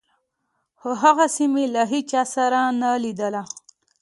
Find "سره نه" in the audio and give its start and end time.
2.35-2.89